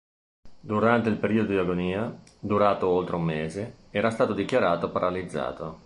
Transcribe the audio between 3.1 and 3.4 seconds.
un